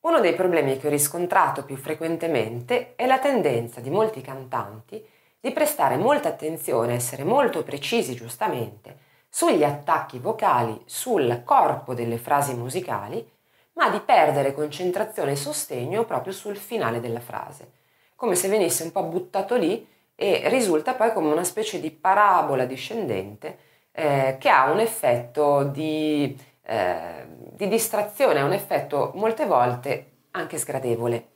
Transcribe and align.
Uno 0.00 0.20
dei 0.20 0.34
problemi 0.34 0.78
che 0.78 0.86
ho 0.86 0.90
riscontrato 0.90 1.64
più 1.64 1.76
frequentemente 1.76 2.94
è 2.94 3.04
la 3.06 3.18
tendenza 3.18 3.80
di 3.80 3.90
molti 3.90 4.20
cantanti 4.20 5.04
di 5.40 5.50
prestare 5.50 5.96
molta 5.96 6.28
attenzione, 6.28 6.94
essere 6.94 7.24
molto 7.24 7.64
precisi 7.64 8.14
giustamente 8.14 9.06
sugli 9.28 9.64
attacchi 9.64 10.18
vocali, 10.18 10.80
sul 10.84 11.42
corpo 11.44 11.94
delle 11.94 12.16
frasi 12.18 12.54
musicali, 12.54 13.28
ma 13.74 13.90
di 13.90 14.00
perdere 14.00 14.54
concentrazione 14.54 15.32
e 15.32 15.36
sostegno 15.36 16.04
proprio 16.04 16.32
sul 16.32 16.56
finale 16.56 17.00
della 17.00 17.20
frase, 17.20 17.72
come 18.14 18.36
se 18.36 18.48
venisse 18.48 18.84
un 18.84 18.92
po' 18.92 19.02
buttato 19.02 19.56
lì 19.56 19.86
e 20.14 20.48
risulta 20.48 20.94
poi 20.94 21.12
come 21.12 21.30
una 21.30 21.44
specie 21.44 21.80
di 21.80 21.90
parabola 21.90 22.64
discendente 22.64 23.58
eh, 23.92 24.36
che 24.38 24.48
ha 24.48 24.70
un 24.70 24.80
effetto 24.80 25.64
di, 25.64 26.36
eh, 26.68 27.26
di 27.54 27.66
distrazione, 27.66 28.40
ha 28.40 28.44
un 28.44 28.52
effetto 28.52 29.12
molte 29.14 29.46
volte 29.46 30.10
anche 30.32 30.58
sgradevole. 30.58 31.28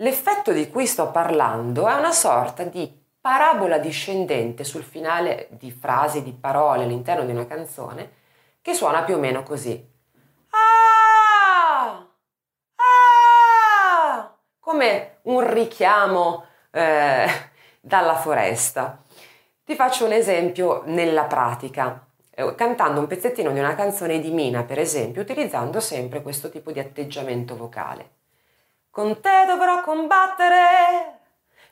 L'effetto 0.00 0.52
di 0.52 0.68
cui 0.70 0.86
sto 0.86 1.10
parlando 1.10 1.88
è 1.88 1.94
una 1.94 2.12
sorta 2.12 2.64
di 2.64 3.06
parabola 3.20 3.78
discendente 3.78 4.62
sul 4.62 4.82
finale 4.82 5.48
di 5.52 5.70
frasi, 5.70 6.22
di 6.22 6.32
parole 6.32 6.84
all'interno 6.84 7.24
di 7.24 7.32
una 7.32 7.46
canzone 7.46 8.12
che 8.60 8.74
suona 8.74 9.02
più 9.02 9.16
o 9.16 9.18
meno 9.18 9.42
così. 9.42 9.96
come 14.68 15.20
un 15.22 15.50
richiamo 15.50 16.44
eh, 16.78 17.26
dalla 17.80 18.14
foresta. 18.14 19.02
Ti 19.64 19.74
faccio 19.74 20.04
un 20.04 20.12
esempio 20.12 20.82
nella 20.86 21.24
pratica, 21.24 22.06
eh, 22.30 22.54
cantando 22.54 23.00
un 23.00 23.06
pezzettino 23.06 23.50
di 23.50 23.58
una 23.58 23.74
canzone 23.74 24.20
di 24.20 24.30
Mina, 24.30 24.62
per 24.62 24.78
esempio, 24.78 25.22
utilizzando 25.22 25.80
sempre 25.80 26.22
questo 26.22 26.48
tipo 26.50 26.70
di 26.70 26.78
atteggiamento 26.78 27.56
vocale. 27.56 28.10
Con 28.90 29.20
te 29.20 29.44
dovrò 29.46 29.82
combattere, 29.82 31.18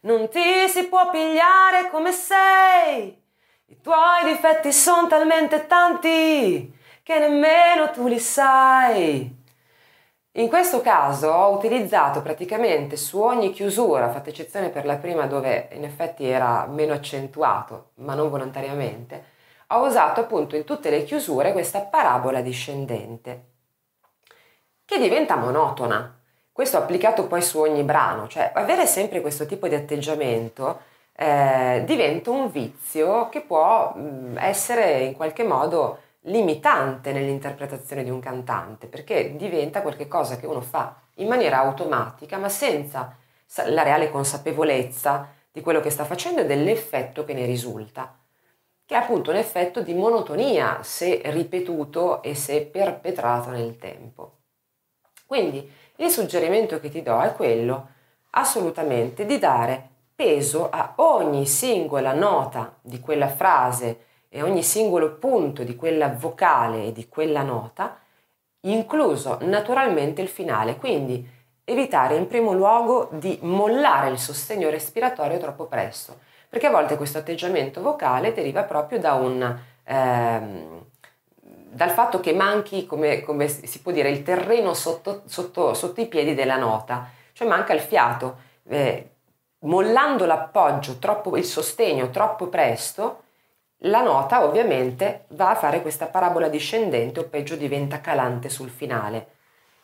non 0.00 0.28
ti 0.28 0.68
si 0.68 0.84
può 0.88 1.08
pigliare 1.10 1.88
come 1.90 2.12
sei. 2.12 3.22
I 3.68 3.80
tuoi 3.80 4.24
difetti 4.24 4.72
sono 4.72 5.06
talmente 5.08 5.66
tanti 5.66 6.72
che 7.02 7.18
nemmeno 7.18 7.90
tu 7.90 8.06
li 8.06 8.18
sai. 8.18 9.44
In 10.38 10.48
questo 10.48 10.82
caso 10.82 11.30
ho 11.30 11.54
utilizzato 11.54 12.20
praticamente 12.20 12.98
su 12.98 13.18
ogni 13.18 13.52
chiusura, 13.52 14.10
fatta 14.10 14.28
eccezione 14.28 14.68
per 14.68 14.84
la 14.84 14.96
prima 14.96 15.26
dove 15.26 15.70
in 15.72 15.82
effetti 15.82 16.26
era 16.26 16.66
meno 16.66 16.92
accentuato, 16.92 17.92
ma 17.96 18.12
non 18.12 18.28
volontariamente, 18.28 19.24
ho 19.68 19.86
usato 19.86 20.20
appunto 20.20 20.54
in 20.54 20.64
tutte 20.64 20.90
le 20.90 21.04
chiusure 21.04 21.52
questa 21.52 21.80
parabola 21.80 22.42
discendente, 22.42 23.44
che 24.84 24.98
diventa 24.98 25.36
monotona. 25.36 26.20
Questo 26.52 26.76
applicato 26.76 27.26
poi 27.26 27.40
su 27.40 27.58
ogni 27.58 27.82
brano, 27.82 28.28
cioè 28.28 28.50
avere 28.54 28.84
sempre 28.84 29.22
questo 29.22 29.46
tipo 29.46 29.68
di 29.68 29.74
atteggiamento 29.74 30.80
eh, 31.14 31.82
diventa 31.86 32.30
un 32.30 32.50
vizio 32.50 33.30
che 33.30 33.40
può 33.40 33.94
mh, 33.94 34.36
essere 34.38 34.98
in 35.00 35.14
qualche 35.14 35.44
modo 35.44 36.00
limitante 36.26 37.12
nell'interpretazione 37.12 38.04
di 38.04 38.10
un 38.10 38.20
cantante, 38.20 38.86
perché 38.86 39.36
diventa 39.36 39.82
qualcosa 39.82 40.36
che 40.36 40.46
uno 40.46 40.60
fa 40.60 40.96
in 41.16 41.28
maniera 41.28 41.58
automatica, 41.58 42.38
ma 42.38 42.48
senza 42.48 43.16
la 43.66 43.82
reale 43.82 44.10
consapevolezza 44.10 45.28
di 45.50 45.60
quello 45.60 45.80
che 45.80 45.90
sta 45.90 46.04
facendo 46.04 46.40
e 46.40 46.46
dell'effetto 46.46 47.24
che 47.24 47.32
ne 47.32 47.46
risulta, 47.46 48.18
che 48.84 48.94
è 48.94 48.98
appunto 48.98 49.30
un 49.30 49.36
effetto 49.36 49.80
di 49.80 49.94
monotonia 49.94 50.82
se 50.82 51.22
ripetuto 51.24 52.22
e 52.22 52.34
se 52.34 52.66
perpetrato 52.66 53.50
nel 53.50 53.78
tempo. 53.78 54.32
Quindi 55.26 55.68
il 55.96 56.10
suggerimento 56.10 56.78
che 56.78 56.90
ti 56.90 57.02
do 57.02 57.20
è 57.20 57.32
quello 57.34 57.88
assolutamente 58.30 59.24
di 59.24 59.38
dare 59.38 59.90
peso 60.14 60.70
a 60.70 60.94
ogni 60.96 61.46
singola 61.46 62.12
nota 62.12 62.76
di 62.80 63.00
quella 63.00 63.28
frase 63.28 64.04
e 64.28 64.42
ogni 64.42 64.62
singolo 64.62 65.14
punto 65.14 65.62
di 65.62 65.76
quella 65.76 66.08
vocale 66.08 66.86
e 66.86 66.92
di 66.92 67.08
quella 67.08 67.42
nota, 67.42 67.98
incluso 68.60 69.38
naturalmente 69.42 70.22
il 70.22 70.28
finale, 70.28 70.76
quindi 70.76 71.34
evitare 71.64 72.16
in 72.16 72.28
primo 72.28 72.52
luogo 72.52 73.08
di 73.12 73.38
mollare 73.42 74.10
il 74.10 74.18
sostegno 74.18 74.70
respiratorio 74.70 75.38
troppo 75.38 75.66
presto, 75.66 76.18
perché 76.48 76.66
a 76.66 76.70
volte 76.70 76.96
questo 76.96 77.18
atteggiamento 77.18 77.80
vocale 77.80 78.32
deriva 78.32 78.62
proprio 78.62 78.98
da 78.98 79.14
un, 79.14 79.58
ehm, 79.84 80.84
dal 81.40 81.90
fatto 81.90 82.20
che 82.20 82.32
manchi, 82.32 82.86
come, 82.86 83.22
come, 83.22 83.48
si 83.48 83.80
può 83.80 83.92
dire, 83.92 84.10
il 84.10 84.22
terreno 84.22 84.74
sotto, 84.74 85.22
sotto, 85.26 85.74
sotto, 85.74 86.00
i 86.00 86.06
piedi 86.06 86.34
della 86.34 86.56
nota, 86.56 87.10
cioè 87.32 87.46
manca 87.46 87.72
il 87.72 87.80
fiato. 87.80 88.44
Eh, 88.68 89.10
mollando 89.60 90.24
l'appoggio, 90.24 90.98
troppo, 90.98 91.36
il 91.36 91.44
sostegno 91.44 92.10
troppo 92.10 92.46
presto, 92.46 93.24
la 93.80 94.02
nota 94.02 94.44
ovviamente 94.44 95.26
va 95.30 95.50
a 95.50 95.54
fare 95.54 95.82
questa 95.82 96.06
parabola 96.06 96.48
discendente 96.48 97.20
o 97.20 97.28
peggio 97.28 97.56
diventa 97.56 98.00
calante 98.00 98.48
sul 98.48 98.70
finale. 98.70 99.34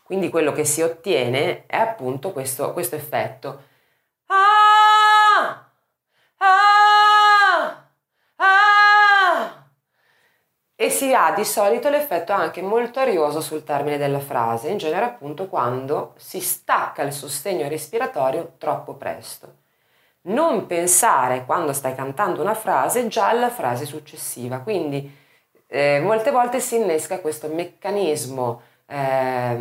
Quindi 0.03 0.30
quello 0.30 0.53
che 0.53 0.64
si 0.64 0.82
ottiene 0.82 1.66
è 1.66 1.76
appunto 1.76 2.32
questo, 2.32 2.72
questo 2.72 2.97
effetto. 2.97 3.62
Ah! 4.26 5.70
Ah! 6.38 7.88
Ah! 8.36 9.66
E 10.74 10.91
si 10.91 11.14
ha 11.14 11.32
di 11.32 11.44
solito 11.44 11.88
l'effetto 11.88 12.32
anche 12.32 12.62
molto 12.62 13.00
arioso 13.00 13.41
sul 13.41 13.62
termine 13.64 13.98
della 13.98 14.20
frase, 14.20 14.70
in 14.70 14.78
genere 14.78 15.04
appunto 15.04 15.48
quando 15.48 16.14
si 16.16 16.41
stacca 16.41 17.03
il 17.03 17.12
sostegno 17.12 17.69
respiratorio 17.69 18.54
troppo 18.59 18.94
presto 18.94 19.62
non 20.22 20.66
pensare 20.66 21.44
quando 21.44 21.72
stai 21.72 21.94
cantando 21.94 22.43
una 22.43 22.55
frase 22.55 23.09
già 23.09 23.28
alla 23.28 23.50
frase 23.50 23.87
successiva. 23.87 24.60
Quindi 24.60 25.21
eh, 25.66 26.00
molte 26.00 26.31
volte 26.31 26.60
si 26.60 26.77
innesca 26.77 27.21
questo 27.21 27.49
meccanismo 27.49 28.60
eh, 28.87 29.55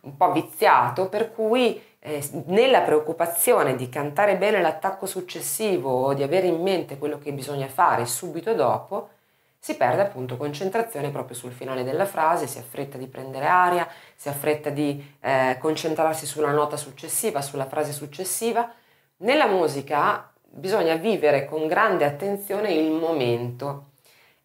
un 0.00 0.16
po' 0.16 0.32
viziato 0.32 1.08
per 1.08 1.32
cui 1.32 1.82
eh, 1.98 2.44
nella 2.46 2.80
preoccupazione 2.82 3.74
di 3.74 3.88
cantare 3.88 4.36
bene 4.36 4.62
l'attacco 4.62 5.06
successivo 5.06 5.90
o 5.90 6.14
di 6.14 6.22
avere 6.22 6.46
in 6.46 6.62
mente 6.62 6.98
quello 6.98 7.18
che 7.18 7.32
bisogna 7.32 7.66
fare 7.66 8.06
subito 8.06 8.54
dopo, 8.54 9.10
si 9.58 9.76
perde 9.76 10.02
appunto 10.02 10.36
concentrazione 10.36 11.10
proprio 11.10 11.36
sul 11.36 11.52
finale 11.52 11.82
della 11.82 12.06
frase, 12.06 12.46
si 12.46 12.58
affretta 12.58 12.96
di 12.96 13.08
prendere 13.08 13.46
aria, 13.46 13.88
si 14.14 14.28
affretta 14.28 14.70
di 14.70 15.16
eh, 15.20 15.58
concentrarsi 15.60 16.26
sulla 16.26 16.52
nota 16.52 16.76
successiva, 16.76 17.42
sulla 17.42 17.66
frase 17.66 17.92
successiva 17.92 18.72
nella 19.18 19.46
musica 19.46 20.30
bisogna 20.42 20.94
vivere 20.96 21.44
con 21.44 21.66
grande 21.66 22.04
attenzione 22.04 22.72
il 22.72 22.90
momento. 22.90 23.86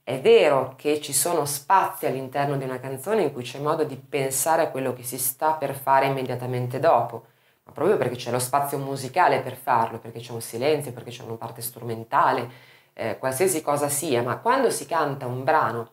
È 0.04 0.20
vero 0.20 0.74
che 0.76 1.00
ci 1.00 1.14
sono 1.14 1.46
spazi 1.46 2.06
all'interno 2.06 2.58
di 2.58 2.64
una 2.64 2.80
canzone 2.80 3.24
in 3.24 3.34
cui 3.34 3.44
c'è 3.44 3.60
modo 3.60 3.84
di 3.84 3.96
pensare 3.96 4.64
a 4.64 4.70
quello 4.70 4.94
che 4.94 5.04
si 5.04 5.18
sta 5.18 5.54
per 5.54 5.76
fare 5.76 6.08
immediatamente 6.08 6.80
dopo, 6.80 7.26
ma 7.64 7.72
proprio 7.72 7.98
perché 7.98 8.16
c'è 8.16 8.32
lo 8.32 8.40
spazio 8.40 8.78
musicale 8.78 9.40
per 9.40 9.56
farlo, 9.56 10.00
perché 10.00 10.20
c'è 10.20 10.34
un 10.34 10.42
silenzio, 10.42 10.92
perché 10.92 11.12
c'è 11.12 11.24
una 11.24 11.36
parte 11.36 11.62
strumentale, 11.62 12.50
eh, 12.94 13.18
qualsiasi 13.18 13.62
cosa 13.62 13.88
sia, 13.88 14.22
ma 14.24 14.38
quando 14.38 14.70
si 14.70 14.86
canta 14.86 15.26
un 15.26 15.44
brano 15.44 15.90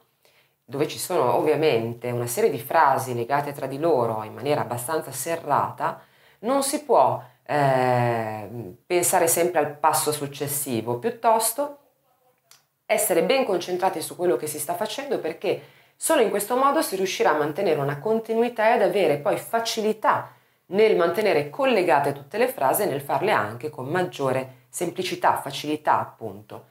dove 0.65 0.89
ci 0.89 0.99
sono 0.99 1.35
ovviamente 1.35 2.11
una 2.11 2.27
serie 2.27 2.51
di 2.51 2.61
frasi 2.61 3.15
legate 3.15 3.53
tra 3.53 3.67
di 3.67 3.79
loro 3.79 4.23
in 4.25 4.33
maniera 4.33 4.63
abbastanza 4.63 5.13
serrata, 5.13 6.01
non 6.41 6.63
si 6.63 6.83
può 6.85 7.23
eh, 7.51 8.49
pensare 8.87 9.27
sempre 9.27 9.59
al 9.59 9.77
passo 9.77 10.13
successivo, 10.13 10.99
piuttosto 10.99 11.79
essere 12.87 13.25
ben 13.25 13.45
concentrati 13.45 14.01
su 14.01 14.15
quello 14.15 14.37
che 14.37 14.47
si 14.47 14.61
sta 14.61 14.75
facendo 14.75 15.19
perché 15.19 15.61
solo 15.97 16.21
in 16.23 16.31
questo 16.31 16.57
modo 16.57 16.81
si 16.81 16.95
riuscirà 16.95 17.31
a 17.31 17.39
mantenere 17.39 17.81
una 17.81 17.99
continuità 17.99 18.75
ed 18.75 18.83
avere 18.83 19.19
poi 19.19 19.37
facilità 19.37 20.33
nel 20.67 20.95
mantenere 20.95 21.51
collegate 21.51 22.13
tutte 22.13 22.39
le 22.39 22.47
frasi 22.47 22.83
e 22.83 22.87
nel 22.87 23.01
farle 23.01 23.33
anche 23.33 23.69
con 23.69 23.87
maggiore 23.87 24.67
semplicità, 24.69 25.41
facilità 25.41 25.99
appunto. 25.99 26.67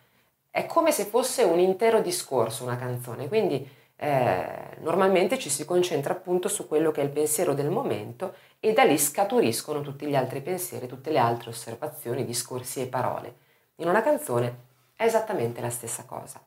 È 0.49 0.65
come 0.65 0.93
se 0.93 1.03
fosse 1.03 1.43
un 1.43 1.59
intero 1.59 1.99
discorso 1.99 2.63
una 2.63 2.77
canzone, 2.77 3.27
quindi 3.27 3.69
eh, 4.01 4.77
normalmente 4.79 5.37
ci 5.37 5.49
si 5.49 5.65
concentra 5.65 6.13
appunto 6.13 6.47
su 6.47 6.67
quello 6.67 6.89
che 6.91 7.01
è 7.01 7.03
il 7.03 7.09
pensiero 7.09 7.53
del 7.53 7.69
momento 7.69 8.33
e 8.61 8.71
da 8.71 8.83
lì 8.83 8.97
scaturiscono 8.97 9.81
tutti 9.81 10.05
gli 10.05 10.15
altri 10.15 10.41
pensieri, 10.41 10.87
tutte 10.87 11.11
le 11.11 11.19
altre 11.19 11.49
osservazioni, 11.49 12.23
discorsi 12.23 12.81
e 12.81 12.87
parole. 12.87 13.35
In 13.75 13.89
una 13.89 14.01
canzone 14.01 14.67
è 14.95 15.03
esattamente 15.03 15.59
la 15.59 15.69
stessa 15.69 16.05
cosa. 16.05 16.41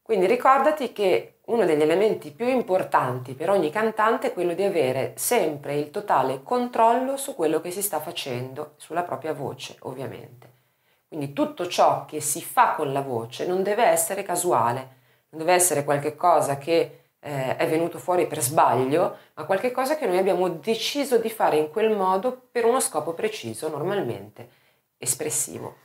Quindi 0.00 0.26
ricordati 0.26 0.92
che 0.92 1.40
uno 1.46 1.66
degli 1.66 1.82
elementi 1.82 2.30
più 2.30 2.46
importanti 2.48 3.34
per 3.34 3.50
ogni 3.50 3.70
cantante 3.70 4.28
è 4.28 4.32
quello 4.32 4.54
di 4.54 4.62
avere 4.62 5.12
sempre 5.16 5.76
il 5.76 5.90
totale 5.90 6.42
controllo 6.42 7.18
su 7.18 7.34
quello 7.34 7.60
che 7.60 7.70
si 7.70 7.82
sta 7.82 8.00
facendo, 8.00 8.72
sulla 8.76 9.02
propria 9.02 9.34
voce 9.34 9.76
ovviamente. 9.80 10.52
Quindi 11.08 11.34
tutto 11.34 11.66
ciò 11.68 12.06
che 12.06 12.20
si 12.20 12.42
fa 12.42 12.74
con 12.74 12.92
la 12.92 13.02
voce 13.02 13.46
non 13.46 13.62
deve 13.62 13.84
essere 13.84 14.22
casuale, 14.22 15.02
deve 15.34 15.52
essere 15.52 15.84
qualcosa 15.84 16.58
che 16.58 17.04
eh, 17.20 17.56
è 17.56 17.68
venuto 17.68 17.98
fuori 17.98 18.26
per 18.26 18.42
sbaglio, 18.42 19.16
ma 19.34 19.44
qualcosa 19.44 19.96
che 19.96 20.06
noi 20.06 20.18
abbiamo 20.18 20.48
deciso 20.48 21.18
di 21.18 21.30
fare 21.30 21.56
in 21.56 21.70
quel 21.70 21.96
modo 21.96 22.48
per 22.50 22.64
uno 22.64 22.80
scopo 22.80 23.14
preciso, 23.14 23.68
normalmente 23.68 24.48
espressivo. 24.98 25.82